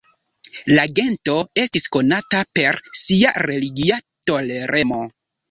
[0.69, 4.01] La gento estis konata per sia religia
[4.33, 5.01] toleremo.